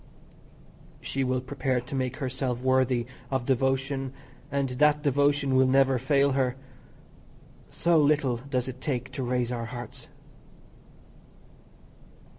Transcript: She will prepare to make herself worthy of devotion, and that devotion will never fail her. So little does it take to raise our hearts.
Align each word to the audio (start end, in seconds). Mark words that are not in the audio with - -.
She 0.99 1.23
will 1.23 1.41
prepare 1.41 1.79
to 1.79 1.93
make 1.93 2.17
herself 2.17 2.59
worthy 2.59 3.05
of 3.29 3.45
devotion, 3.45 4.13
and 4.51 4.69
that 4.69 5.03
devotion 5.03 5.55
will 5.55 5.67
never 5.67 5.99
fail 5.99 6.31
her. 6.31 6.55
So 7.69 7.99
little 7.99 8.37
does 8.37 8.67
it 8.67 8.81
take 8.81 9.11
to 9.11 9.21
raise 9.21 9.51
our 9.51 9.65
hearts. 9.65 10.07